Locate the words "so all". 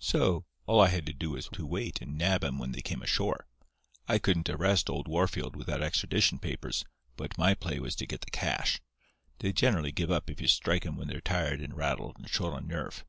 0.00-0.80